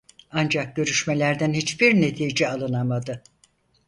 Ancak 0.31 0.75
görüşmelerden 0.75 1.53
hiçbir 1.53 2.01
netice 2.01 2.49
alınamadı. 2.49 3.23